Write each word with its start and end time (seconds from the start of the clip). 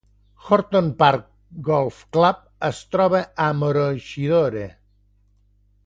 Horton 0.47 0.87
Park 1.01 1.27
Golf 1.67 1.99
Club 2.17 2.39
es 2.71 2.79
troba 2.95 3.21
a 3.49 3.51
Maroochydore. 3.61 4.67